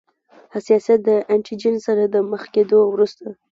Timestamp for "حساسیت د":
0.53-1.09